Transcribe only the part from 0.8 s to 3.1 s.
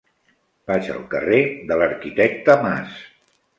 al carrer de l'Arquitecte Mas.